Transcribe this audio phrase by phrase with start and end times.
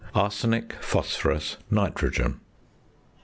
[0.15, 2.39] ARSENIC, PHOSPHORUS, NITROGEN.